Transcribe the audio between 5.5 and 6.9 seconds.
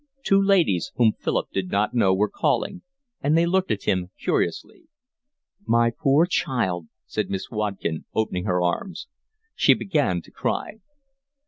"My poor child,"